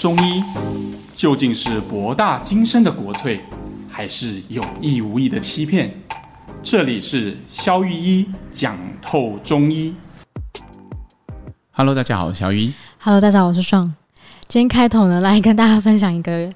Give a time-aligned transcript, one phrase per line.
[0.00, 0.42] 中医
[1.14, 3.38] 究竟是博大精深的国粹，
[3.86, 5.90] 还是有意无意的欺骗？
[6.62, 9.94] 这里是肖玉一讲透中医。
[11.72, 12.74] Hello，大家好，我是肖玉医。
[12.98, 13.92] Hello，大家好，我是爽。
[14.48, 16.50] 今天开头呢，来跟大家分享一个。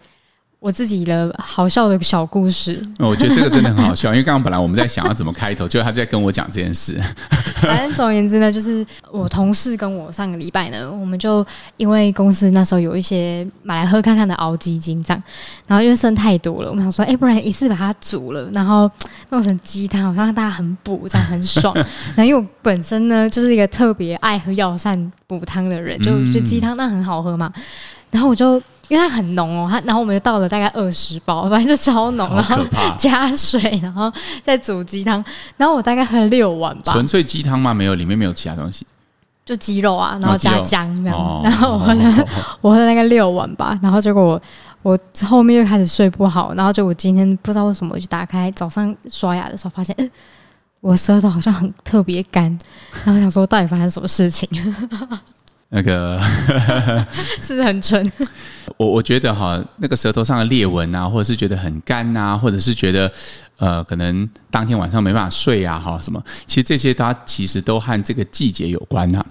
[0.64, 6.98] 我自己的好笑的小故事，我觉得这个真的很好笑，因为刚刚本来我们在想要怎么开头，就是他在跟我讲这件事。
[7.60, 11.46] 反正总而言之呢，就是我同事跟我上个礼拜呢，我们就
[11.76, 15.22] 因为公司那时候有一些买来喝看看的熬鸡精这样，
[15.66, 18.90] 然后因为剩太多了，我们想说，哎，不然一次把它煮了，然后
[19.28, 21.74] 弄成鸡汤，好像大家很补，这样很爽。
[21.74, 27.52] 然后因为我本身呢，就是一个特别爱喝药膳补汤的人，就就鸡汤那很好喝嘛，
[28.10, 28.62] 然后我就。
[28.88, 32.58] 因为它很浓哦，它然后我们就倒了大概二十包，反正就超浓，然后
[32.98, 34.12] 加水，然后
[34.42, 35.24] 再煮鸡汤，
[35.56, 36.92] 然后我大概喝了六碗吧。
[36.92, 37.72] 纯粹鸡汤吗？
[37.72, 38.86] 没有，里面没有其他东西，
[39.44, 42.28] 就鸡肉啊，然后加姜这样，哦、然后我喝了、哦、
[42.60, 44.42] 我喝了大概六碗吧，然后结果我
[44.82, 50.10] 我后面又开始睡不好，然后就我今天不知道为什么我就打开早上刷牙的时候发现，嗯，
[50.80, 52.44] 我舌头好像很特别干，
[53.04, 54.48] 然后想说到底发生什么事情。
[55.74, 56.20] 那个
[57.42, 58.12] 是不是很蠢？
[58.78, 63.10] 我我觉得哈，那个舌头上的裂纹啊，或者是觉得很干啊，或者是觉得
[63.58, 66.22] 呃，可能当天晚上没办法睡啊，哈，什么？
[66.46, 69.26] 其实这些它其实都和这个季节有关哈、啊。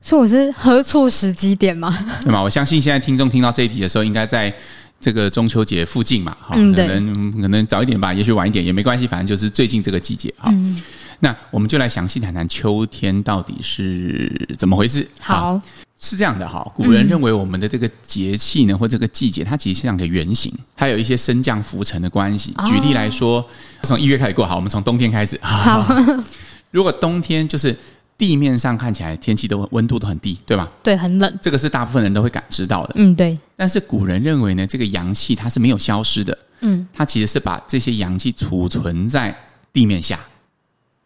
[0.00, 1.92] 所以我是喝错时机点吗？
[2.22, 2.40] 对吗？
[2.40, 4.54] 我相信现在听众听到这一集的时候，应该在
[5.00, 10.50] 这个中秋节附近嘛，哈、嗯，可能可能早一点吧，也许晚一点也没关系，反正就是最近这个季节哈。
[10.52, 10.80] 嗯
[11.20, 15.08] 那我们就来详细谈谈秋天到底是怎么回事。
[15.20, 15.58] 好，
[16.00, 16.66] 是这样的哈。
[16.74, 22.54] 古人认为我们的这个节气呢，或这个季节，它其实像个圆形，它有一些升降浮沉的关系。
[22.66, 23.44] 举例来说，
[23.82, 25.38] 从一月开始过，好，我们从冬天开始。
[25.40, 25.86] 好，
[26.70, 27.74] 如果冬天就是
[28.18, 30.70] 地面上看起来天气都温度都很低，对吧？
[30.82, 31.38] 对，很冷。
[31.40, 32.92] 这个是大部分人都会感知到的。
[32.96, 33.38] 嗯，对。
[33.56, 36.36] 但是古人认为呢，这个阳气它是没有消失的。
[36.60, 39.36] 嗯，它其实是把这些阳气储存在
[39.72, 40.18] 地面下。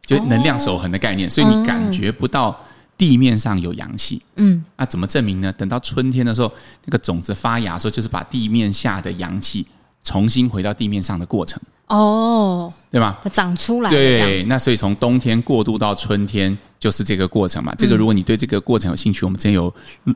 [0.08, 2.58] 就能量守恒的概念，所以你感觉不到
[2.96, 4.22] 地面上有阳气。
[4.36, 5.52] 嗯，那怎么证明呢？
[5.52, 6.50] 等到春天的时候，
[6.86, 9.66] 那个种子发芽的时候，就是把地面下的阳气
[10.02, 11.60] 重新回到地面上的过程。
[11.88, 13.20] 哦，对吧？
[13.22, 13.91] 它长出来。
[13.91, 17.75] 对，那所以从冬天过渡到春天，就是这个过程嘛。
[17.76, 19.70] 这个如果你对这个过程有兴趣，我们之前有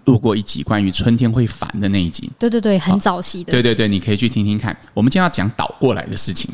[0.06, 2.30] 录过一集关于春天会烦的那一集。
[2.38, 3.52] 对对对，很早期的。
[3.52, 4.74] 对对对，你可以去听听看。
[4.94, 6.50] 我们今天要讲倒过来的事情。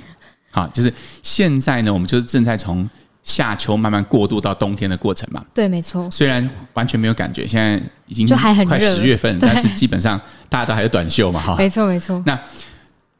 [0.50, 2.90] 好，就是现在呢，我们就是正在从。
[3.28, 5.44] 夏秋慢慢过渡到冬天的过程嘛？
[5.52, 6.10] 对，没错。
[6.10, 10.18] 虽然完全没有感觉，现在已经快十月份，但是基本上
[10.48, 11.54] 大家都还是短袖嘛，哈。
[11.60, 12.22] 没错，没错。
[12.24, 12.40] 那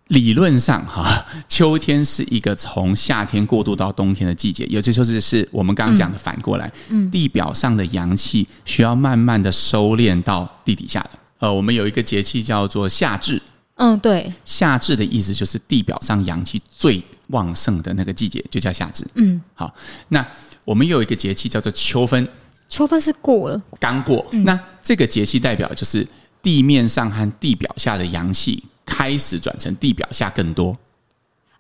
[0.06, 11.10] 理论上哈，秋天是一个从夏天过渡到冬天的季节，也就是是我们刚刚讲的反过来，嗯，地表上的阳气需要慢慢的收敛到地底下的。
[11.40, 13.40] 呃，我们有一个节气叫做夏至。
[13.74, 19.06] 嗯，对，夏至的意思就是地表上阳气最旺盛的那个季节，就叫夏至。
[19.14, 19.74] 嗯，好，
[20.08, 20.26] 那
[20.64, 22.28] 我们有一个节气叫做秋分，
[22.68, 24.26] 秋分是过了，刚过。
[24.32, 26.06] 嗯、那这个节气代表就是
[26.42, 30.76] 地面上和地表下的阳气开始转成地表下更多。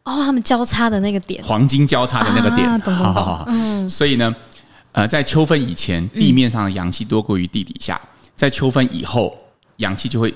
[0.04, 3.14] 哦，他们交叉的那个点，黄金交叉的那个点，啊、懂懂懂。
[3.14, 4.34] 好好好嗯，所以呢，
[4.92, 9.36] 呃，在秋分以前，地面上的阳气多过于地底下；嗯、在秋分以后，
[9.76, 10.34] 阳气就会。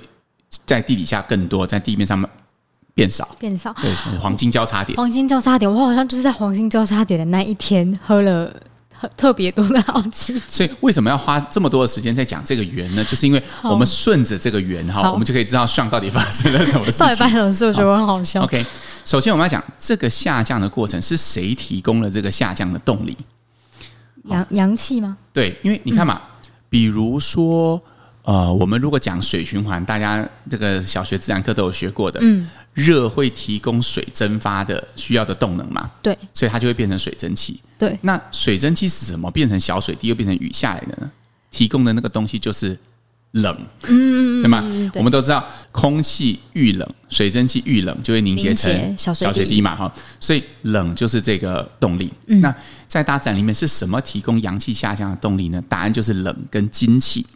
[0.66, 2.28] 在地底下更多，在地面上面
[2.94, 3.74] 变少，变少。
[3.80, 4.96] 对，黄金交叉点。
[4.96, 8.54] 黄金交叉点，我好像就是在黄金交叉点的那一天喝了
[9.16, 10.38] 特别多的好奇。
[10.46, 13.02] 所以为什么要花这么多的时间在讲这个圆呢？
[13.04, 17.06] 就是因为我们顺着这个圆哈，我们就可以知道上到底发生了什么事情。
[17.06, 17.64] 到底发生什么事？
[17.64, 18.42] 我觉得很好笑。
[18.42, 18.64] OK，
[19.04, 23.16] 首先我们要讲这个下降的过程是谁提供了这个下降的动力？
[24.24, 25.16] 阳阳气吗？
[25.32, 27.82] 对，因为你看嘛，嗯、比如说。
[28.22, 32.20] 呃，我们如果讲水循环，大家这个小学自然课都有学过的。
[32.22, 35.90] 嗯，热会提供水蒸发的需要的动能嘛？
[36.00, 37.60] 对，所以它就会变成水蒸气。
[37.76, 39.28] 对，那水蒸气是什么？
[39.30, 41.10] 变成小水滴又变成雨下来的呢？
[41.50, 42.78] 提供的那个东西就是
[43.32, 43.56] 冷。
[43.88, 44.60] 嗯， 对吗？
[44.92, 49.74] 对，我们都知道，空气遇冷，水蒸气遇冷就会凝结成小水滴嘛。
[49.74, 52.12] 哈，所以冷就是这个动力。
[52.28, 52.54] 嗯，那
[52.86, 55.60] 在大自然里面是什么提供阳气下降的动力呢？
[55.68, 57.26] 答案就是冷跟金气。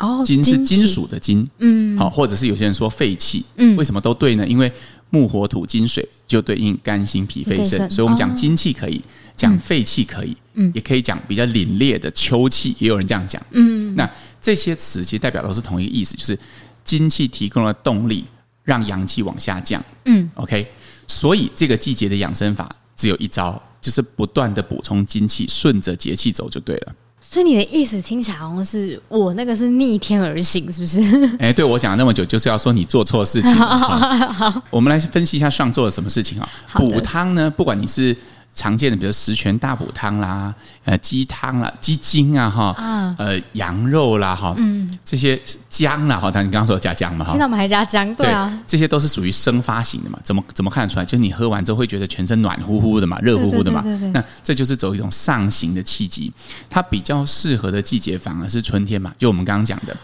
[0.00, 1.06] 哦，金是金属。
[1.06, 4.46] 的金，嗯，好，或者是有些人说废气，嗯，为什么都对呢？
[4.46, 4.70] 因为
[5.10, 9.02] 木火土金水就对应肝心脾肺肾，所以我们讲金气可以，
[9.36, 14.08] 讲废气可以，嗯，也可以讲比较凛冽的秋气，也有人这样讲，嗯，那
[14.40, 16.38] 这些词其实代表都是同一个意思，就是
[16.84, 18.24] 金气提供了动力，
[18.62, 20.66] 让阳气往下降，嗯，OK，
[21.06, 26.94] 所以这个季节的养生法只有一招，就是不断的补充金气，顺着节气走就对了。
[27.22, 31.00] 所以你的意思听起来好像是我那个是逆天而行，是不是？
[31.38, 33.54] 哎、欸，对我讲了那么久，就是要说你做错事情。
[33.54, 36.48] 好，我们来分析一下上做了什么事情啊？
[36.74, 38.16] 补汤呢，不管你是。
[38.54, 40.54] 常见的，比如十全大补汤啦，
[40.84, 42.74] 呃，鸡汤啦，鸡精啊，哈，
[43.16, 51.04] 呃，羊肉啦，哈，嗯，这些姜啦，哈，但你刚刚说加姜嘛，哈，听到我们还加姜，对啊，这些都是属于生发型的嘛，怎么怎么看得出来？
[51.04, 53.82] 就是你喝完之后会觉得全身暖乎乎的嘛，热乎乎的嘛，
[54.12, 56.30] 那这就是走一种上行的气机，
[56.68, 59.96] 它比较适合的季节反而是春天嘛，就我们刚刚讲的。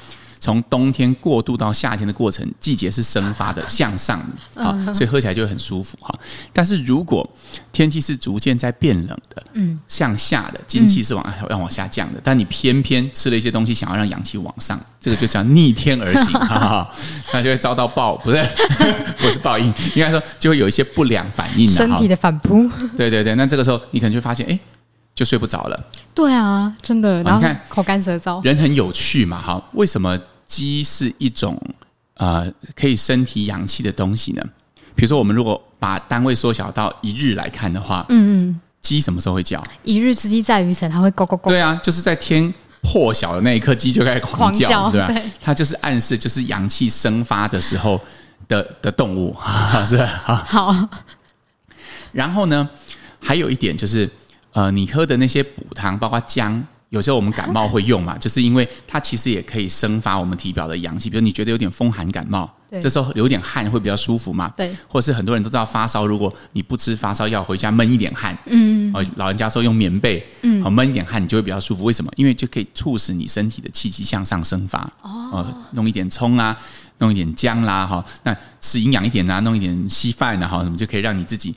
[0.46, 4.20] 从冬天过渡到夏天的过程，季节是生发的，向上
[4.54, 6.16] 的，好，所以喝起来就会很舒服哈。
[6.52, 7.28] 但是如果
[7.72, 16.94] 天气是逐渐在变冷的，嗯，向下的，精气是往要往下降的，但你偏偏吃了一些东西，想要让阳气往上，这个就叫逆天而行， 哈哈，
[17.32, 18.40] 那就会遭到报，不是
[19.18, 19.66] 不是报应，
[19.96, 22.70] 应该说就会有一些不良反应，身体的反扑。
[22.96, 24.56] 对对对，那这个时候你可能就会发现，哎，
[25.12, 25.84] 就睡不着了。
[26.14, 30.16] 对啊，真的，然后口干舌燥，人很有趣嘛，哈，为什么？
[30.46, 31.60] 鸡是一种
[32.14, 34.42] 呃可以身体阳气的东西呢。
[34.94, 39.62] 比如说，我们如果把单位缩小到一日来看的话，嗯嗯，鸡什么时候会叫？
[39.84, 41.48] 一日之计在于晨，它会咕咕咕。
[41.48, 45.06] 对啊，就是在天破晓的那一刻，鸡就开始狂叫，狂叫对吧？
[45.08, 48.00] 对，它就是暗示就是阳气生发的时候
[48.48, 49.36] 的的动物，
[49.86, 50.44] 是吧？
[50.46, 50.88] 好。
[52.12, 52.66] 然后呢，
[53.20, 54.08] 还有一点就是，
[54.52, 56.66] 呃，你喝的那些补汤，包括姜。
[56.90, 61.10] 有时候我们感冒会用嘛， 就是因为它其实也可以生发我们体表的阳气。
[61.10, 62.48] 比如你觉得有点风寒感冒，
[62.80, 64.48] 这时候流点汗会比较舒服嘛。
[64.56, 71.84] 对，或者是很多人都知道发烧，如果你不吃发烧药，回家闷一点汗，嗯，哦，老人家说用棉被，嗯，好闷一点汗，你就会比较舒服。
[71.84, 72.10] 为什么？
[72.16, 74.80] 因为就可以促使你身体的气机向上生发。
[75.02, 76.56] 哦，弄一点葱啊，
[76.98, 81.52] 弄一点姜啦，哈，那吃营养一点啊，弄一点稀饭啊，哈，什么就可以让你自己。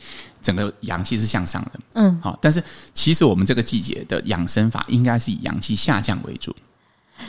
[0.50, 6.56] 整个阳气是向上的，嗯，好，但是其实我们这个季节的养生法应该是以阳气下降为主。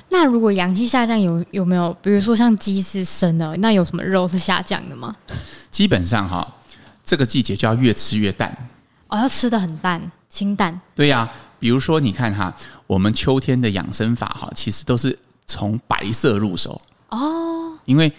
[0.09, 5.15] 那如果阳气下降有有没有，比如说像鸡是生的，那有什么肉是下降的吗？
[5.71, 6.57] 基本上哈，
[7.05, 8.57] 这个季节就要越吃越淡，
[9.09, 10.81] 哦，要吃的很淡，清淡。
[10.95, 12.57] 对呀，比如说你看哈，
[12.87, 16.81] 我们秋天的养生法哈，其实都是从白色入手
[17.11, 18.11] 哦，因为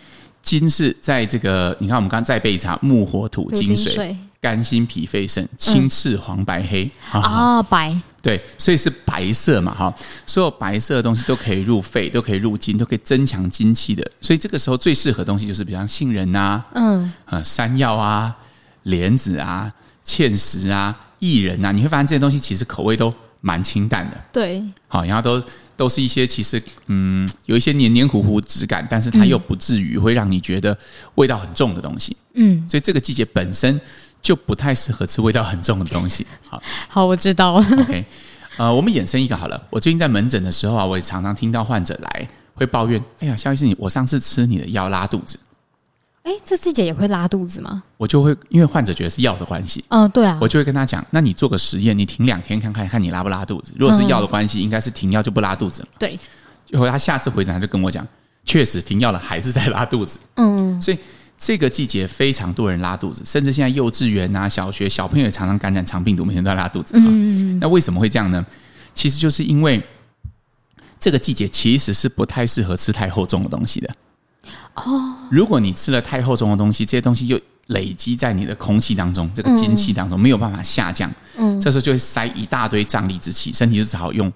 [0.43, 4.15] 金是在这个，你看我们刚刚再背一场木火土金水。
[4.41, 7.95] 肝心脾肺肾，青赤黄白黑啊，白。
[8.23, 9.95] 对，所以是白色嘛哈，
[10.25, 14.03] 所有白色的东西都可以入肺，都可以入筋，都可以增强精气的。
[14.19, 18.35] 所以这个时候最适合的东西就是，比方杏仁啊，嗯，呃，山药啊，
[18.83, 19.71] 莲子啊，
[20.03, 25.43] 芡实啊，薏仁啊，你会发现这些东西其实口味都蛮清淡的，对，好，然后都
[25.75, 30.75] 都是一些其实嗯有一些黏黏糊糊质感，但是它又不至于会让你觉得
[31.15, 33.79] 味道很重的东西，嗯，所以这个季节本身。
[34.21, 36.25] 就不太适合吃味道很重的东西。
[36.47, 37.65] 好，好，我知道了。
[37.79, 38.05] OK，
[38.57, 39.61] 呃，我们衍生一个好了。
[39.69, 45.39] 我最近在门诊的时候啊，我也常常听到患者来会抱怨：“哎呀，肖医师，你我上次吃你的药拉肚子。”
[46.23, 47.81] 哎，这季节也会拉肚子吗？
[47.97, 49.83] 我就会因为患者觉得是药的关系。
[49.87, 50.37] 嗯，对啊。
[50.39, 53.73] 我就会跟他讲：“那你做个实验，你停两天看看，看你拉不拉肚子。
[53.75, 56.19] 如果是药的关系，应该是停药就不拉肚子了。”对。
[56.67, 58.07] 结果他下次回诊，他就跟我讲
[58.45, 60.99] ：“确实停药了，还是在拉肚子。”嗯，所以。
[61.41, 66.93] 这个季节非常多人拉肚子，甚至现在幼稚园啊、小学小朋友也常常感染肠病毒，每天都在拉肚子。
[66.95, 68.45] 嗯，那为什么会这样呢？
[68.93, 69.83] 其实就是因为
[70.99, 73.89] 这个季节其实是不太适合吃太厚重的东西的。
[74.75, 81.11] 哦，如果你吃了太厚重的东西，这些东西就累积在你的空气当中，这个精气当中没有办法下降。
[81.37, 84.31] 嗯，这时候就会塞一大堆胀力之气，身体就只好用。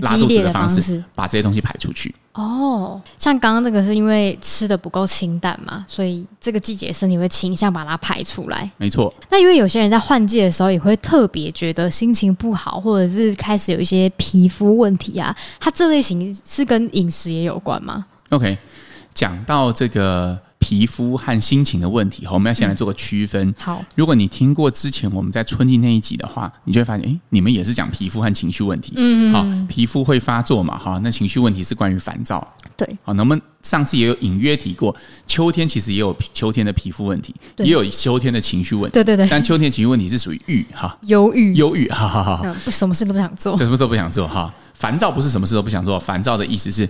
[0.00, 2.14] 拉肚子的方式，把这些东西排出去。
[2.32, 8.70] 哦，像刚刚那个是因为吃的不够清淡嘛，所以这个季节身体会倾向把它排出来。
[8.78, 9.12] 没错。
[9.28, 18.56] 那因为有些人在换季的时候也会特别觉得心情不好，或者是开始有一些皮肤问题啊，它这类型是跟饮食也有关吗？OK，
[19.14, 20.38] 讲到这个。
[20.72, 23.46] 皮肤和心情的问题，我们要先来做个区分。
[23.46, 28.94] 嗯、好，如果你听过之前我们在春季那一集的话，你就会发现，哎，你们也是讲皮肤和情绪问题。
[28.96, 30.78] 嗯嗯，好，皮肤会发作嘛？
[30.78, 32.42] 哈，那情绪问题是关于烦躁。
[32.74, 38.94] 对，好，那我们上次也有隐约提过，秋天其实也有秋天的皮肤问题，也有秋天的情绪问题。
[38.94, 42.56] 对对对，但秋天情绪问题是属于郁哈，忧郁，忧郁，哈哈哈。
[42.70, 44.50] 什么事都不想做，什么事都不想做哈。
[44.72, 46.88] 烦躁不是什么事都不想做，烦躁的意思是，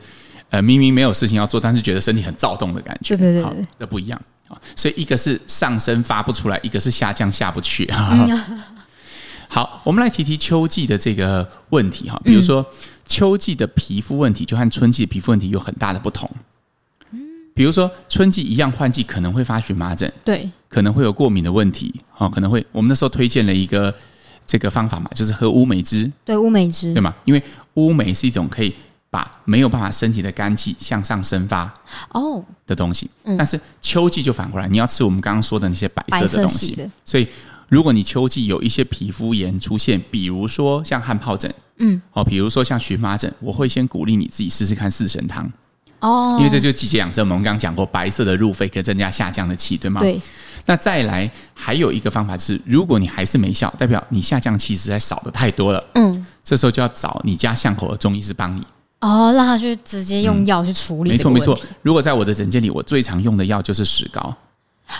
[0.53, 3.17] 呃，明明没有事情要做，但是觉得身体很躁动的感觉。
[3.17, 4.61] 对对对，那不一样啊。
[4.77, 7.91] 所以一个是上升发不出来，一个是下降下不去。
[7.91, 8.39] 嗯、
[9.49, 12.65] 好，我们来提提秋季的这个问题哈，比如说
[13.07, 16.31] 秋季的皮肤问题就和春季的皮肤问题有很大的不同。
[17.55, 21.95] 比如说春季一样换季可能会发荨麻疹，对，可能会有过敏的问题，
[22.35, 23.95] 可能会我们那时候推荐了一个
[24.47, 26.11] 这个方法嘛，就是喝乌梅汁。
[26.27, 27.15] 对，乌梅汁，对吗？
[27.25, 27.43] 因为
[27.75, 28.75] 乌梅是一种可以
[29.13, 31.71] 把没有办法升起的肝气向上生发
[32.13, 33.05] 哦的东西。
[33.05, 36.75] 哦嗯、但是秋季就反过来，你要吃我们刚刚说的那些白色的东西。
[37.05, 37.29] 所以，
[37.69, 45.47] 如果你秋季有一些皮肤炎出现，比如说像汗疱疹，嗯，哦，比如说像荨麻疹，我会先鼓励你自己试试看四神汤。
[46.01, 47.23] 哦，因为这就是季节养生。
[47.23, 50.01] 我们刚刚讲过，白色的入肺可以增加下降的气，对吗？
[50.01, 50.19] 对。
[50.65, 55.85] 那再来还有一个方法是，如果你还是没效，代表你下降气实在少的太多了。
[55.97, 56.27] 嗯。
[56.43, 58.67] 这时候就要找你家巷口的中医师帮你。
[59.03, 61.13] 哦，让他去直接用药去处理、嗯。
[61.13, 61.59] 没错没错。
[61.83, 64.35] 如果在我的诊间里，我最常用的药就是石膏。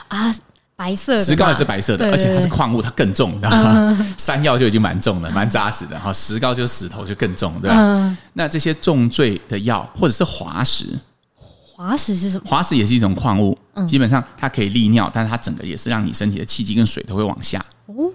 [0.09, 0.35] 啊，
[0.75, 1.25] 白色的。
[1.25, 3.73] 石膏也是白色的，而且它是矿物，它更重，你知道吗？
[3.77, 5.99] 嗯、 山药就已经蛮重的，蛮扎实的。
[5.99, 7.77] 哈，石膏就是石头，就更重，对吧？
[7.79, 10.87] 嗯那这些重罪的药，或者是滑石，
[11.37, 12.45] 滑石是什么？
[12.45, 17.65] 滑石也是一种矿物，嗯、基本上它可以利尿，但是它整个也是让你身体的气机跟水都会往下。
[17.87, 18.11] 哦，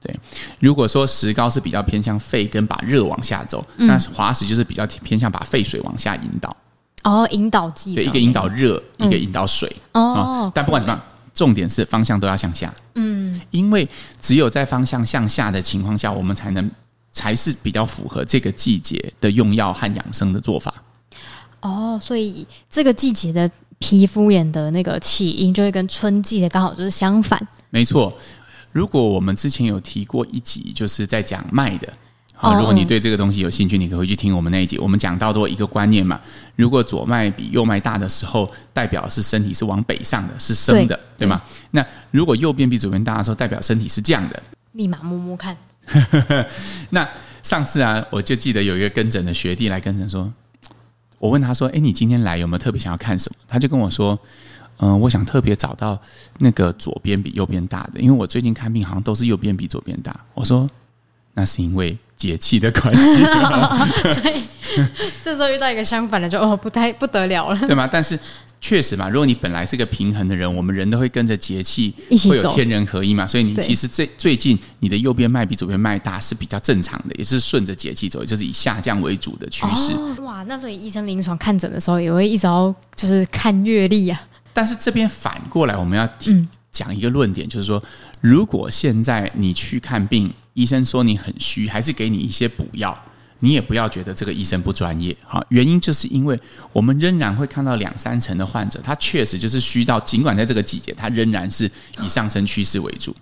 [0.00, 0.18] 对。
[0.58, 6.56] 如果说石膏是比较偏向肺跟把热往下走，嗯、那滑石就是比较偏向把肺水往下引导。
[7.04, 7.94] 哦，引导剂。
[7.94, 9.70] 对，一个引导热，嗯、一个引导水。
[9.92, 10.50] 哦。
[10.54, 11.02] 但不管怎么样，
[11.34, 12.72] 重点是方向都要向下。
[12.94, 13.40] 嗯。
[13.50, 13.88] 因为
[14.20, 16.70] 只有在方向向下的情况下，我们才能。
[17.12, 20.72] 才是比较符合这个季节的用药和养生的做法。
[21.58, 27.44] 哦，所以这个季节的皮肤炎的那个起因就会跟春季的刚好就是相反。
[27.70, 28.16] 没错，
[28.72, 31.92] 如果我们之前有提过一集，就是在讲脉的。
[32.34, 34.78] 好，如果你对这个东西有兴趣，你可以回去听我们那一集。
[34.78, 36.18] 我们讲到多一个观念嘛，
[36.56, 41.42] 如果左脉比右脉大的时候，代表是身体是往北上的，是升的，对，对吗？
[41.72, 44.42] 那如果右边比左边大的时候，代表身体是降的。
[44.72, 45.54] 立马摸摸看。
[46.88, 47.06] 那
[47.42, 50.32] 上次啊，我就记得有一个跟诊的学弟来跟诊说，
[51.18, 54.18] 我问他说：“哎，你今天来有没有特别想要看什么？”他就跟我说
[54.80, 55.98] ：“嗯、呃，我想特别找到
[56.38, 60.68] 那个左边比右边大的，因为我最近看病好像都是右边比左边大。”我说
[61.34, 63.24] ：“那是因为节气的关系。
[64.12, 64.42] ”所以
[65.22, 67.88] 这时候遇到一个相反的就，哦，不太不得了了，对吗？
[67.90, 68.18] 但是。
[68.62, 71.94] 确实嘛，如果你本来是个平衡的人，我们人都会跟着节气
[72.28, 79.94] 会有天人合一嘛，所以你其实最最近你的右边脉比左边脉大是比较正常的，也是顺着节气走，也就是以下降为主的趋势。
[79.94, 84.20] 哦、哇，那所以医生临床看诊的时候也会一直要就是看月历啊。
[84.52, 86.08] 但是这边反过来，我们要
[86.70, 87.82] 讲一个论点，就是说，
[88.20, 92.96] 如果现在你去看病，医生说你很虚，还是给你一些补药。
[93.42, 96.38] 你也不要觉得这个医生不专业，哈，原因就是因为
[96.74, 101.64] 我们仍然会看到两三成的患者，他确实就是虚到，尽管在这个季节，他仍然是
[102.02, 103.16] 以上升趋势为主。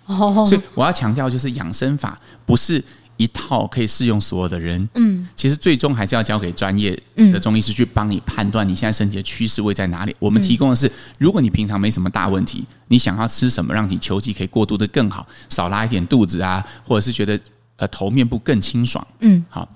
[0.45, 2.83] 所以我要强调，就是养生法不是
[3.19, 4.89] 一套可以适用所有的人。
[4.95, 10.17] 嗯，其实最终还是要交给专业的中医师去帮你判断你现在身体的趋势位在哪里。
[10.19, 17.39] 我们提供的是，如果你平常没什么大问题，你想要吃什么让你秋季可以过渡的更好，少拉一点肚子啊，或者是觉得。
[17.81, 19.07] 呃，头面部更清爽。
[19.21, 19.69] 嗯，好。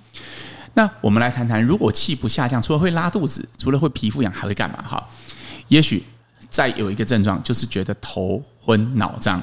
[0.75, 4.83] 那我们来谈谈，如果气不下降，除了会拉肚子，除了会皮肤痒，还会干嘛？
[4.83, 5.09] 哈，
[5.69, 6.03] 也许
[6.51, 9.41] 再有一个症状，就是觉得头昏脑胀。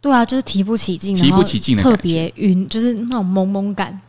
[0.00, 4.00] 对啊，就是提不起劲，提不起劲的特别晕，就是那种懵懵感。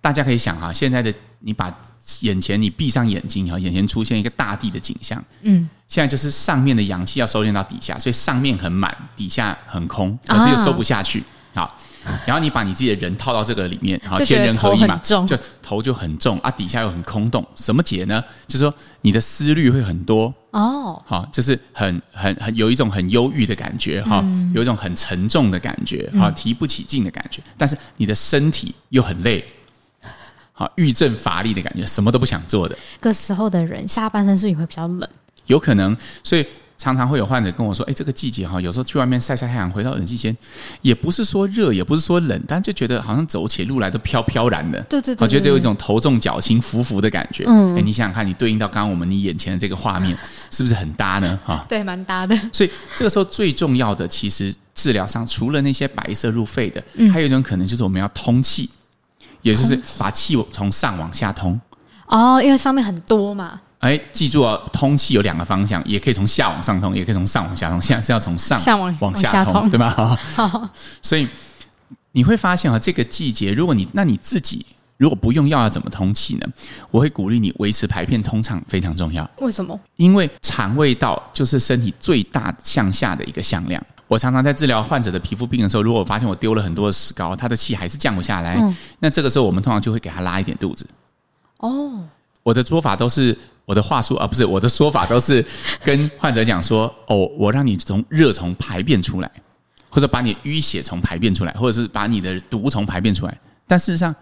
[0.00, 1.72] 大家可以想哈，现在的你把
[2.20, 5.22] 眼前你闭上眼睛，然后眼前出现一个大地的景象。
[5.42, 11.20] 嗯，现在就是上面的阳气要收敛到底下，所以上面很满，底下很空，可是又收不下去。
[11.54, 11.78] 啊、好。
[12.26, 18.22] 然后你把你自己的人套到这个里面，然后天人合一嘛，就，就头就很重啊，底下又很空洞，什么解呢？
[18.46, 29.44] 就是说你的思虑会很多哦，好，就是很很很有一种很忧郁的感觉哈，有一种很沉重的感觉哈，提不起劲的感觉，但是你的身体又很累，
[30.52, 32.76] 好，郁症乏力的感觉，什么都不想做的。
[33.00, 35.08] 这个时候的人下半身是不是也会比较冷？
[35.46, 36.46] 有可能，所以。
[36.84, 40.36] 常常会有患者跟我说：“哎，这个季节哈，有时候去外面晒晒太阳，回到冷气间，
[40.82, 44.78] 也不是说热，也不是说冷，但就觉得好像走起路来都飘飘然的。
[44.82, 47.44] 对对对，我觉得有一种头重脚轻、浮浮的感觉。
[47.46, 50.14] 嗯，哎，你想想看，你对应到刚刚我们你眼前的这个画面，
[50.52, 51.40] 是不是很搭呢？
[51.42, 52.38] 哈，对，蛮搭的。
[52.52, 58.68] 所以这个时候最重要的，其实治疗上除了那些白色入肺的，还有一种可能就是我们要通气，
[59.40, 61.58] 也就是把气从上往下通。
[62.08, 67.78] 哦，因为上面很多嘛。”哎，记住哦，通气有两个方向，也可以从下往上通，也可以从上往下通。
[67.82, 69.90] 现在是要从上往往下通，对吧？
[70.34, 70.70] 好，
[71.02, 71.28] 所以
[72.12, 74.64] 你会发现啊，这个季节，如果你那你自己
[74.96, 76.46] 如果不用药，要怎么通气呢？
[76.90, 79.30] 我会鼓励你维持排便通畅，非常重要。
[79.40, 79.78] 为什么？
[79.96, 83.84] 因为肠胃道就是身体最大向下的一个向量。
[84.08, 90.86] 我常常在治疗患者的皮肤病的时候，如果我发现我丢了很多的石膏，他的气还是降不下来，嗯、那这个时候我们通常就会给他拉一点肚子。
[91.58, 92.02] 哦，
[92.42, 93.36] 我的做法都是。
[93.64, 95.44] 我的话术啊，不是我的说法，都是
[95.82, 99.30] 跟患者讲说：“哦，我让你从热从排便出来，
[99.88, 103.38] 或者把你淤血从排便出来，或者是把你的毒从排便出来。
[103.66, 104.14] 但事实上，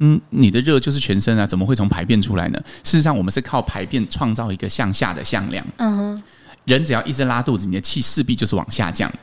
[0.00, 2.58] 嗯，你的热就是全身啊，怎么会从排便出来呢？
[2.82, 5.64] 事实上，我们是靠排便创造一个向下的向量。
[5.76, 6.22] 嗯哼，
[6.64, 9.18] 人只要一直拉肚子，你的气势必就是往下降的。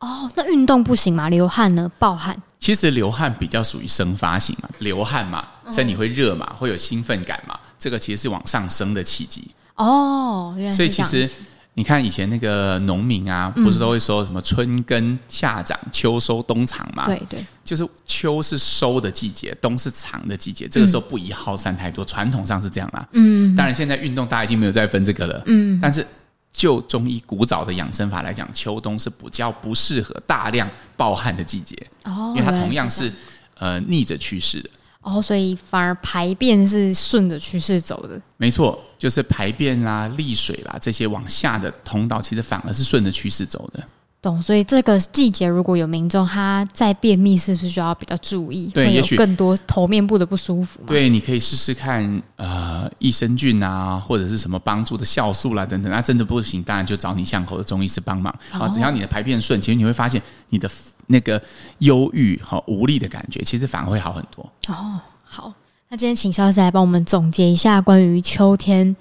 [0.00, 1.30] 哦，那运动不行吗？
[1.30, 1.90] 流汗呢？
[1.98, 2.36] 暴汗？
[2.58, 9.50] 其实流汗比较属于生发型嘛，流汗嘛，身体会热嘛，会有兴奋感嘛，这个其实是往上升的契机。
[9.74, 11.28] 哦，原来所以其实
[11.74, 17.06] 你看以前那个农民啊，不是都会说什么春耕夏长秋收冬藏嘛？
[17.06, 23.08] 对对，就是秋是收的季节，冬是藏的季节，这个时候不宜耗散太多，传统上是这样啦。
[23.12, 25.42] 嗯，当然现在运动大家已经没有再分这个了。
[25.46, 26.06] 嗯，但是。
[26.54, 31.74] 就中医古早的养生法来讲，秋冬是比较不适合大量暴汗的季节
[32.04, 33.10] 哦，因为它同样是
[33.58, 34.68] 呃逆着趋势的
[35.02, 38.20] 哦，所以反而排便是顺着趋势走的。
[38.36, 43.82] 没错，就是排便啦、利水啦这些往下的通道，其实反而是顺着趋势走的。
[44.22, 48.68] 懂，所以这个季节如果有民众他在便秘，是不是就要比较注意？
[48.68, 50.78] 对，也许更多头面部的不舒服。
[50.86, 55.90] 对，你可以试试看，呃，益生菌啊，或者是什么帮助的酵素啦、啊，等等。
[55.90, 58.68] 那真的不行，当然就找你巷口的中医师帮忙啊。
[58.68, 60.70] 只要你的排便顺，其实你会发现你的
[61.08, 61.42] 那个
[61.78, 64.48] 忧郁和无力的感觉，其实反而会好很多。
[64.68, 65.52] 哦，好，
[65.88, 68.94] 那今天请萧医师来帮我们总结一下关于秋天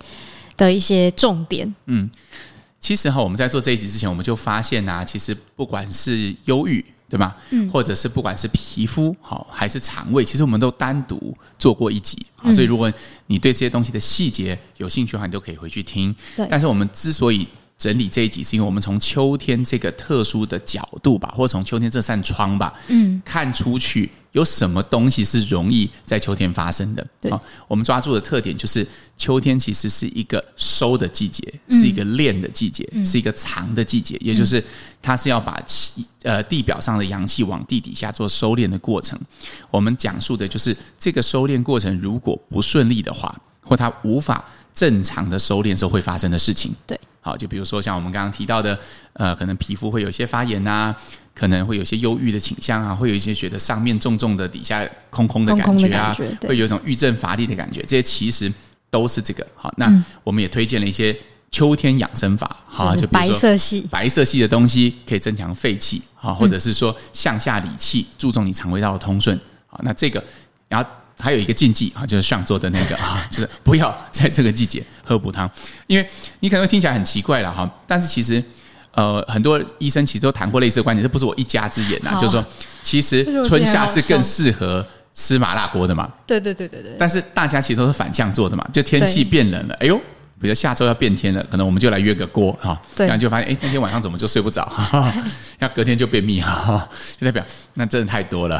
[0.57, 1.71] 的一些重点。
[1.85, 2.09] 嗯。
[2.81, 7.35] 其实哈，我们在做这一集之前，我们就发现呐，其实不管是忧郁，对吗？
[7.51, 12.25] 嗯，或者是不管是皮肤好，还是肠胃，其实我们都单独做过一集。
[12.51, 12.91] 所以如果
[13.27, 16.13] 你对这些东西的细节有兴趣的话，你都可以回去听。
[16.35, 16.47] 对。
[16.49, 17.47] 但是我们之所以
[17.77, 24.09] 整理这一集，是因为我们从秋天这个特殊的角度吧，或者从秋天这扇窗吧，嗯，看出去。
[24.31, 27.05] 有什么东西是容易在秋天发生的？
[27.19, 27.31] 对，
[27.67, 34.63] 我们抓住的特点就是秋天其实是一个收的季节，是一个练的季节，是一个藏的季节，也就是
[35.01, 39.19] 它是要把气呃地表上的阳气往地底下做收敛的过程。
[39.69, 46.73] 我们讲述的就是这个收敛过程，如果不顺利的话，或它无法正常的收敛时候会发生的事情。
[46.87, 48.77] 对，好，就比如说像我们刚刚提到的，
[49.13, 50.93] 呃，可能皮肤会有一些发炎呐。
[51.33, 58.51] 可能会有些忧郁的倾向啊，会有一些觉得上面重重的，底下空空的感觉啊，会有一种郁症乏力的感觉，这些其实
[58.89, 59.47] 都是这个。
[59.55, 59.89] 好，那
[60.25, 61.17] 我们也推荐了一些
[61.49, 69.39] 秋天养生法，好，就比如说白色系白色系的东西可以增强肺气，好，或者是说向下理气，注重你肠胃道的通顺。
[69.67, 70.21] 好，那这个，
[70.67, 70.89] 然后
[71.21, 75.49] 还有一个禁忌啊，就是上座的那个啊， 就是不要在这个季节喝补汤，
[75.87, 78.43] 因为你可能会听起来很奇怪了哈，但是其实。
[78.93, 82.45] 呃，很多医生其实都谈过类似的观点，这不是我一家之言呐、啊，就是说，
[82.83, 86.11] 其实春夏是更适合吃麻辣锅的嘛。
[86.27, 86.93] 对对对对对。
[86.99, 89.95] 但是大家其实都是反向做的嘛，就天气变冷了，哎呦，
[90.41, 94.69] 比如下周要变天了，可能我们就来约个锅哈，然后就发现，哎，那天晚上怎么就睡不着，
[95.59, 96.85] 要隔天就便秘哈，
[97.17, 97.41] 就代表
[97.75, 98.59] 那真的太多了。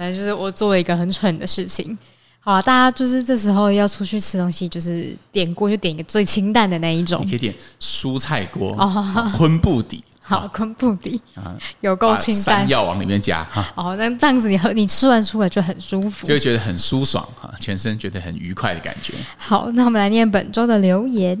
[0.00, 1.96] 好，反正就是我做了一个很蠢的事情。
[2.40, 7.20] 好了，大家就是这时候要出去吃东西，就是点锅就点一个最清淡的那一种。
[7.22, 10.02] 你可以点蔬菜锅哦，昆布底。
[10.22, 12.60] 好，昆布底啊，有够清淡。
[12.60, 13.70] 山药往里面加哈。
[13.74, 19.12] 哦，那这样子你喝，你吃完出来就很舒服，就会觉得很舒爽哈，全身觉得很愉快的感觉。
[19.36, 21.38] 好，那我们来念本周的留言。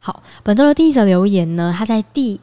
[0.00, 2.40] 好，本周的第一则留言呢，它在第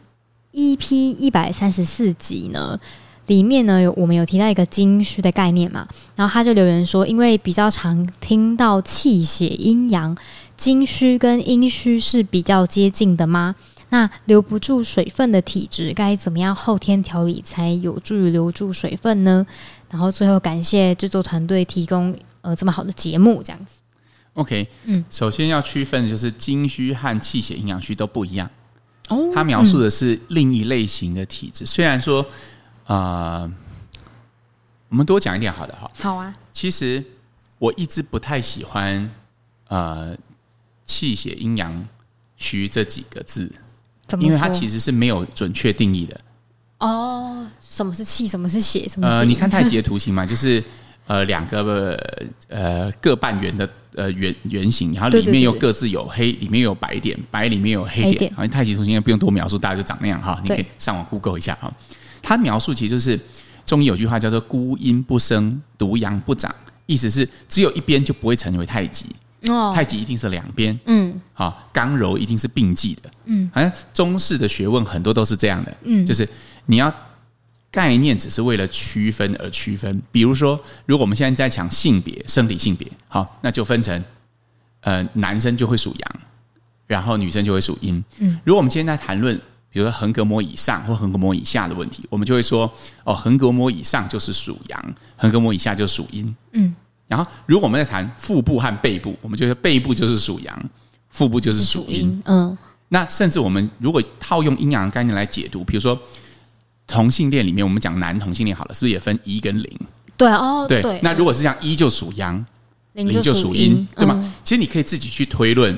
[0.52, 2.80] 一批一百三十四集呢。
[3.28, 10.16] 里面呢，有我们有提到一个金虚的概念嘛，然后他就留言说，因为比较常听到气血阴阳，
[10.56, 13.56] 金虚跟阴虚是比较接近的吗？
[13.90, 19.46] 那留不住水分的体质该怎么样后天调理才有助于留住水分呢？
[19.90, 23.78] 然后最后感谢制作团队提供呃这么好的节目，这样子。
[24.34, 28.50] OK，嗯，首先要区分的就是经虚和气血阴阳虚都不一样
[29.10, 32.24] 哦，他描述的是另一类型的体质，嗯、虽然说。
[32.86, 33.52] 啊、呃，
[34.90, 35.92] 我们多讲一点好的哈。
[36.00, 36.34] 好啊。
[36.52, 37.04] 其实
[37.58, 39.10] 我一直不太喜欢
[39.68, 40.16] 呃
[40.86, 41.88] 气血阴阳
[42.38, 43.52] 虚这几个字，
[44.20, 46.22] 因为它其实是没有准确定义的。
[46.80, 48.28] 哦，什么是气？
[48.28, 48.88] 什么是血？
[48.88, 49.16] 什么是？
[49.16, 50.64] 呃，你看太极的图形嘛， 就是
[51.08, 51.98] 呃两个
[52.50, 58.32] 呃各半圆的呃圆圆形，然后里面又各自有黑，里面有白点，白里面有黑点。
[58.36, 60.40] 好像太极图形不用多描述，大家就长那样哈。
[60.44, 61.74] 你可以上网 Google 一下哈。
[62.26, 63.20] 他描述其实就是
[63.68, 66.54] 中医有句话叫做“孤阴不生，独阳不长”，
[66.88, 69.06] 意思是只有一边就不会成为太极。
[69.48, 70.78] 哦，太极一定是两边。
[70.88, 73.12] 嗯，好，刚柔一定是并济的。
[73.26, 75.78] 嗯，好像中式的学问很多都是这样的。
[75.84, 76.28] 嗯，就是
[76.66, 76.92] 你要
[77.70, 80.02] 概念只是为了区分而区分。
[80.12, 84.04] 比如说，如果我们现在在讲性别、生理性别，好，那就分成
[84.82, 86.12] 呃男生就会属阳，
[86.88, 88.04] 然后女生就会属阴。
[88.18, 89.40] 嗯，如果我们今天在谈论。
[89.76, 92.72] 比如说横膈膜以上或横膈膜以下的问题，我们就会说
[93.04, 96.34] 哦，横膈膜以上就是属阳，横膈膜以下就属阴。
[96.54, 96.74] 嗯，
[97.10, 100.70] 然后如果我们在谈腹部和背部，我们就说背部就是属阳，
[101.10, 102.24] 腹部就是属阴。
[102.24, 102.58] 嗯，
[102.88, 106.00] 那甚至我们如果套用阴阳概念来解读，比如说
[106.88, 109.78] 同性恋里面，我们讲男同性恋好了，是不是也分一跟零？
[110.16, 110.82] 对哦，对。
[110.82, 112.46] 对那如果是这样，一就属阳，
[112.94, 114.34] 零就属阴，对吗？
[114.46, 115.78] 其实你可以自己去推论。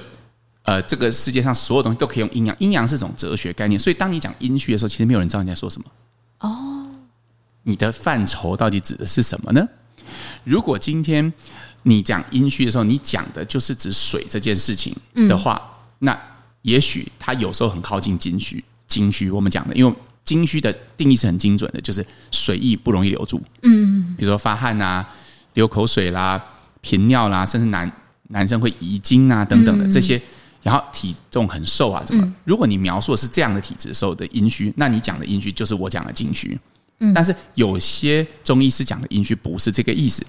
[0.68, 5.88] 呃，这个世界上所有东西都可以用阴阳，阴阳是一种哲学概念，所以当你讲阴虚的时候，其实没有人知道你在说什么。
[6.40, 6.86] 哦，
[7.64, 9.66] 你的范畴到底指的是什么呢？
[10.44, 11.32] 如果今天
[11.84, 14.94] 你讲阴虚的时候，你讲的就是指水这件事情
[15.30, 16.22] 的话，嗯、那
[16.64, 18.62] 也许它有时候很靠近金虚。
[18.90, 23.42] 金虚我们讲的，因为精虚的定义是很精准的，就是水液不容易留住。
[23.62, 25.08] 嗯，比如说发汗啊、
[25.54, 26.44] 流口水啦、
[26.82, 27.90] 频尿啦，甚至男
[28.24, 30.22] 男生会遗精啊等等的这些。
[30.68, 32.34] 然后体重很瘦啊，怎么？
[32.44, 36.60] 如果你描述的是这样的体质时候的阴虚，那你讲的阴虚就是我讲的精虚。
[37.00, 40.26] 嗯，但是有些中医师讲的阴虚不是这个意思，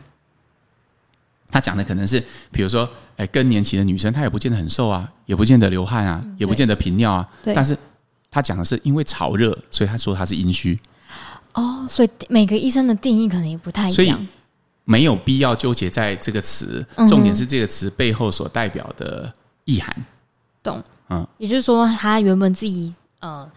[1.48, 2.22] 他讲的可能是，
[2.53, 7.29] 比如说，哎，更年期的女生她也不见得很瘦啊，也不见得流汗啊，也不见得频尿啊。
[7.42, 7.53] 对。
[7.53, 7.77] 但是
[8.31, 10.79] 他讲的是因为潮热，所以他说他是阴虚。
[11.55, 13.92] 哦，所以每个医生的定义可能也不太一样。
[13.92, 14.14] 所以
[14.85, 20.07] 没有必要纠结在这个词，重点是这个词背后所代表的意涵。
[20.68, 23.48] 懂，嗯，也就是说，他原本自己呃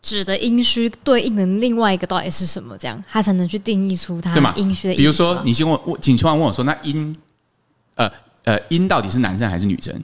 [0.00, 2.76] 指的阴虚对应的另外一个到底是什么？
[2.78, 5.00] 这样他才能去定义出他阴虚的意思。
[5.00, 7.16] 比如说，你先问我，请突然问我说，那阴
[7.96, 8.10] 呃
[8.44, 9.94] 呃阴到底是男生还是女生？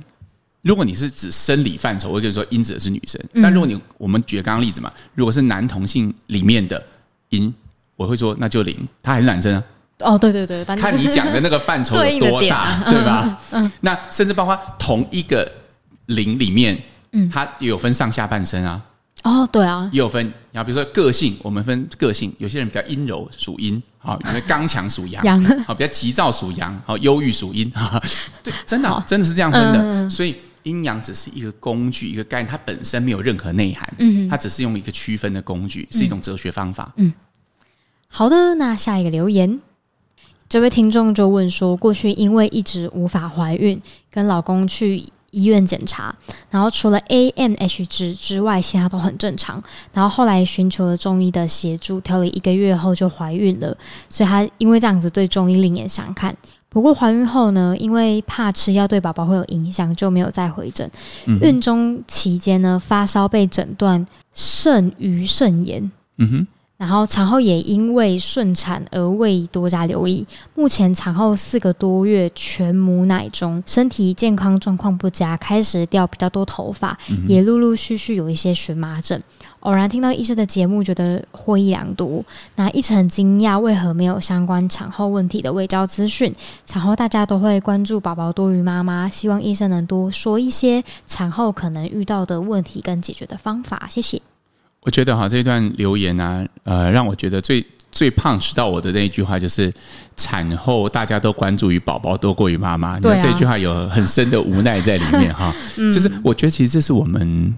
[0.62, 3.20] 如果你是指生理范畴，我会跟你说阴指的是女生。
[3.42, 6.82] 但如果你我们举刚刚例子嘛，如果是男同性里面的
[7.28, 7.54] 阴，
[7.96, 9.62] 我会说那就零，他还是男生啊。
[10.00, 13.38] 哦，对对对，看你讲的那个范畴有多大，对吧？
[13.52, 15.50] 嗯，那甚至包括同一个。
[16.06, 18.82] 零里面，嗯，它也有分上下半身啊。
[19.22, 20.22] 哦，对啊，也有分。
[20.52, 27.72] 然后比如说个性，我们分个性，有些人比较阴柔，属阴；好，因为刚强属阳； 阳，好，比较急躁属阳；好，忧郁属阴。
[28.42, 30.10] 对，真的，真的是这样分的。
[30.10, 33.90] 所以阴阳只是一个工具，一个概念，它本身没有任何内涵。
[33.98, 36.92] 嗯，它只是用一个区分的工具，是一种哲学方法。
[36.96, 37.10] 嗯，
[38.08, 39.58] 好的，那下一个留言，
[40.50, 45.08] 这位听众就问说：过去因为一直无法怀孕，跟老公去。
[45.34, 46.14] 医院检查，
[46.48, 49.62] 然后除了 AMH 值之外，其他都很正常。
[49.92, 53.76] 然后后来寻求了中医的协助，调理一个月后就怀孕了。
[54.08, 56.34] 所以她因为这样子对中医另眼相看。
[56.68, 60.90] 不过怀孕后呢，因为怕吃药对宝宝会有影响，就没有再回诊。
[61.26, 65.90] 嗯、孕中期间呢，发烧被诊断肾盂肾炎。
[66.18, 66.46] 嗯哼。
[66.76, 70.26] 然后产后也因为顺产而未多加留意。
[70.54, 79.22] 目前产后四个多月，全母奶中，身体健康状况不佳，开始掉比较多头发，嗯、也陆陆续续有一些荨麻疹。
[79.60, 82.22] 偶然听到医生的节目，觉得获益良多。
[82.56, 86.34] 那一直很惊讶，为何没有相关产后问题的卫教资讯？
[86.66, 93.86] 产后大家都会关注宝宝多于妈妈，希望医生能多说一些产后可能遇到的问题跟解决的方法。
[93.88, 94.20] 谢谢。
[94.84, 99.72] 我觉得哈，这段留言啊，呃，让我觉得最最 punch 到我的那一句话就是：
[100.16, 103.00] 产后大家都关注于宝宝多过于妈妈。
[103.00, 105.54] 对啊，这句话有很深的无奈在里面哈。
[105.74, 107.54] 就是我觉得其实这是我们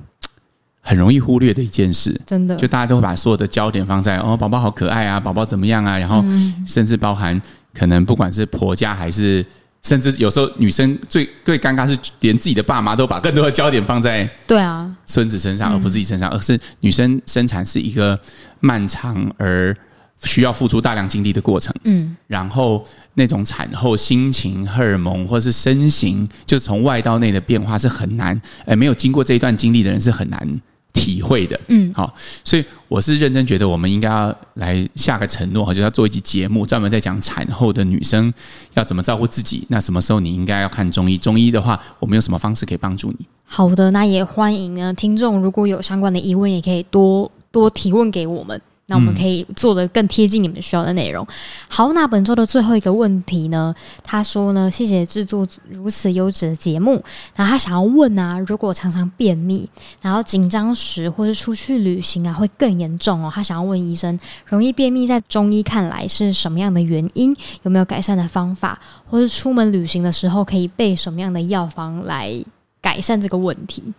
[0.80, 2.18] 很容易忽略的一件事。
[2.24, 6.24] 真的，就大家都会把所有的焦点放在哦，宝宝好可爱啊，宝宝怎么样啊，然后
[6.66, 7.42] 甚至包含
[7.74, 9.44] 可能不管是婆家还是。
[9.86, 18.18] 甚至有时候女生最最尴尬是连自己的爸妈都把更多的焦点放在对啊孙子身上，而不是自己身上，而是女生生产是一个
[18.58, 19.74] 漫长而
[20.18, 21.72] 需要付出大量精力的过程。
[21.84, 30.60] 嗯，然后那种产后心情、荷尔蒙或是身形，就是从外到内的变化是很难，呃，没有经过这一段经历的人是很难。
[30.96, 38.32] 体会的，嗯，好，所以我是认真觉得，我们应该要来下个承诺，好，就要做一集节目，专门在讲产后的女生
[38.72, 39.66] 要怎么照顾自己。
[39.68, 41.18] 那什么时候你应该要看中医？
[41.18, 43.26] 中医的话，我们有什么方式可以帮助你？
[43.44, 48.60] 好的，那也欢迎呢，听众如果有相关的疑问，也可以多多提问给我们。
[48.88, 51.26] 那我们可以做的更贴近你们需要的内容。
[51.68, 53.74] 好，那本周的最后一个问题呢？
[54.04, 57.02] 他说呢，谢谢制作如此优质的节目。
[57.34, 59.68] 然后他想要问啊，如果常常便秘，
[60.00, 63.32] 然后紧张时或是出去旅行啊，会更严重哦。
[63.34, 67.36] 他想要问医生，容易便秘在中医看来是什么样的原因？
[67.62, 68.78] 有没有改善的方法？
[69.10, 72.32] 或是出门旅行的时候可以备什么样的药方来
[72.80, 73.92] 改善这个问题？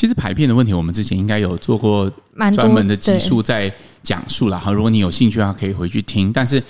[0.00, 2.10] 其实排便的问题，我们之前应该有做过
[2.54, 3.70] 专门的集数在
[4.02, 4.72] 讲述了哈。
[4.72, 6.32] 如果你有兴趣的话，可以回去听。
[6.32, 6.62] 但是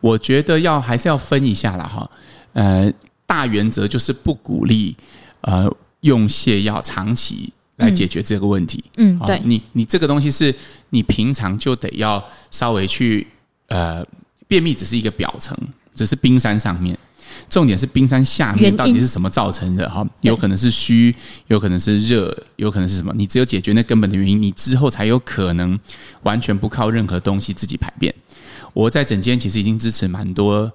[0.00, 2.10] 我觉得要还是要分一下了哈。
[2.52, 2.92] 呃，
[3.26, 4.96] 大原则就是不鼓励
[5.42, 8.82] 呃用泻药长期来解决这个问题。
[8.96, 10.52] 嗯，对，你你这个东西是
[10.90, 13.24] 你平常就得要稍微去
[13.68, 14.04] 呃，
[14.48, 15.56] 便秘只是一个表层，
[15.94, 16.98] 只是冰山上面。
[17.48, 19.88] 重点是冰山下面到底是什么造成的？
[19.88, 21.14] 哈，有可能是虚，
[21.46, 23.12] 有可能是热，有可能是什么？
[23.16, 25.78] 你只有解决那根本的原因，你之后才有可能
[26.22, 28.12] 完全不靠任何东西自己排便。
[28.72, 30.72] 我在整间其实已经支持蛮多，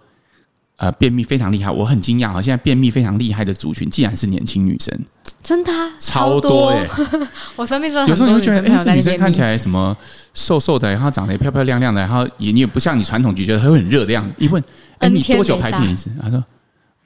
[0.77, 2.41] 呃，便秘非常厉害，我很惊讶啊！
[2.41, 4.97] 现在便秘非常厉害的族群，竟然是年轻女生，
[5.43, 6.87] 真的、啊、超多哎！
[7.57, 9.95] 我身边真的有时候你会觉得，哎、欸，这女生看起来什么
[10.33, 14.33] 瘦瘦的，然后长得也漂漂亮亮的，然后也你也不像你传统就觉得她会很热的样子。
[14.37, 14.63] 一问，
[14.99, 16.09] 哎、欸，你多久排便一次？
[16.21, 16.41] 他说。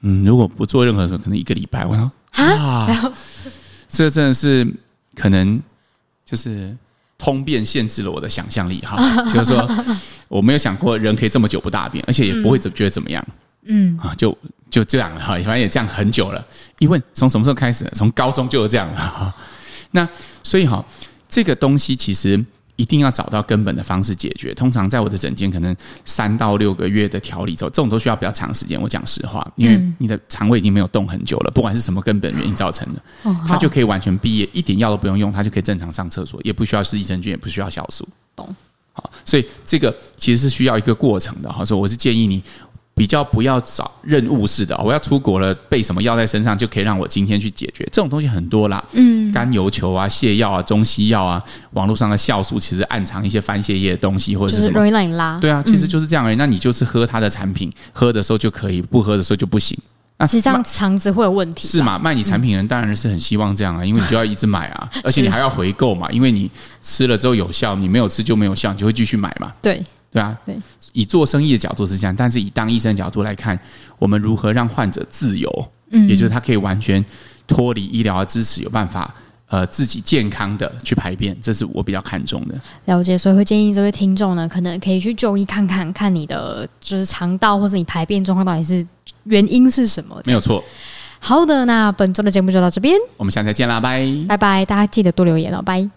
[0.06, 1.86] 嗯，如果不做任何事，可能一个礼拜。
[1.86, 2.86] 我说啊，
[3.88, 4.66] 这真的是
[5.14, 5.58] 可能
[6.26, 6.76] 就是
[7.16, 8.98] 通便限制了我的想象力哈。
[9.32, 9.68] 就是说，
[10.28, 13.26] 我没有想过人可以这么久不大便，而且也不会怎觉得怎么样。
[13.62, 14.36] 嗯啊，就
[14.68, 16.46] 就这样了哈，反正也这样很久了。
[16.80, 17.90] 一问从什么时候开始？
[17.94, 19.34] 从高中就有这样了哈。
[19.92, 20.06] 那
[20.42, 20.84] 所以哈，
[21.28, 22.44] 这个东西其实。
[22.76, 24.52] 一定要找到根本的方式解决。
[24.54, 28.80] 通常在我的诊间，可能三到六个月的调理之后，这种都需要比较长时间。
[28.80, 33.02] 我讲实话，因为你的肠胃已经没有动很久了，不管是什么根本原因造成的，
[33.46, 38.08] 它就可以完全毕业，一点药都不用用，它就可以正常上厕所，也不需要吃益生菌，也不需要酵素。
[38.34, 38.48] 懂？
[38.92, 41.52] 好，所以这个其实是需要一个过程的。
[41.52, 42.42] 哈，所以我是建议你。
[42.94, 47.84] 比较不要找任务式的，我要出国了，备什么药在身上就可以让我今天去解决。
[47.92, 55.38] 这种东西很多啦，嗯，甘油球啊、泻药啊、中西药啊，网络上的酵素其实暗藏一些番泻叶的东西或者是什么，容易让你拉。
[55.40, 56.36] 对啊，其实就是这样而已。
[56.36, 59.76] 那你就是喝它的产品，喝的时候就可以，不喝的时候就不行。
[60.16, 61.98] 那其实这样肠子会有问题，是嘛？
[61.98, 66.48] 卖你产品的人当然是很希望这样啊，因为你就要一直买啊， 而且你还要回购嘛，因为你
[66.80, 69.52] 吃了之后有效，你没有吃就没有效，你就会继续买嘛。
[69.60, 69.82] 对。
[70.14, 70.56] 对啊，对，
[70.92, 73.58] 以做生意的角度是这样，但是以当医生的角度来看，
[73.98, 77.04] 我们如何让患者自由，嗯，也就是他可以完全
[77.48, 79.12] 脱离医疗的支持，有办法
[79.48, 82.54] 呃自己健康的去排便，这是我比较看重的。
[82.84, 88.86] 了解，所以会建议这位听众呢，可能可以去就医看看，看你的就是肠道或是你排便状况到底是
[89.24, 90.22] 原因是什么。
[90.24, 90.62] 没有错。
[91.18, 95.90] 好的，那本周的节目就到这边，我们下次再见啦，拜拜拜，大家记得多留言哦，拜。